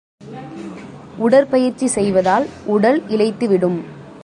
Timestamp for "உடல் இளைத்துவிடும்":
2.65-3.79